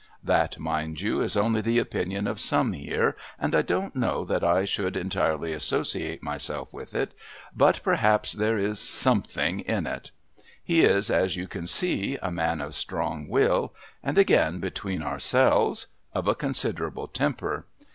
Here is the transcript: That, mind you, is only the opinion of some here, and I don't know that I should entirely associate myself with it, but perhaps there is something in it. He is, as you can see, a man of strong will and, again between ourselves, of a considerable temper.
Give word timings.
That, 0.23 0.57
mind 0.57 0.99
you, 1.01 1.21
is 1.21 1.37
only 1.37 1.61
the 1.61 1.77
opinion 1.77 2.25
of 2.25 2.39
some 2.41 2.73
here, 2.73 3.15
and 3.37 3.53
I 3.53 3.61
don't 3.61 3.95
know 3.95 4.25
that 4.25 4.43
I 4.43 4.65
should 4.65 4.97
entirely 4.97 5.53
associate 5.53 6.23
myself 6.23 6.73
with 6.73 6.95
it, 6.95 7.11
but 7.55 7.83
perhaps 7.83 8.31
there 8.33 8.57
is 8.57 8.79
something 8.79 9.59
in 9.59 9.85
it. 9.85 10.09
He 10.63 10.81
is, 10.83 11.11
as 11.11 11.35
you 11.37 11.47
can 11.47 11.67
see, 11.67 12.17
a 12.19 12.31
man 12.31 12.61
of 12.61 12.73
strong 12.73 13.27
will 13.29 13.75
and, 14.01 14.17
again 14.17 14.59
between 14.59 15.03
ourselves, 15.03 15.85
of 16.15 16.27
a 16.27 16.33
considerable 16.33 17.05
temper. 17.07 17.67